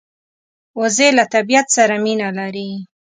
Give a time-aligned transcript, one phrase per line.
[0.79, 2.69] وزې له طبیعت سره مینه لري